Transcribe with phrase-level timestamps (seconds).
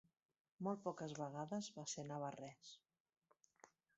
[0.67, 2.75] Molt poques vegades va ser navarrès.